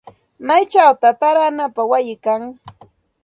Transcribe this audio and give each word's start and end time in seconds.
¿Maychawta 0.47 1.07
taaranapaq 1.19 1.87
wayi 1.91 2.15
kan? 2.25 2.41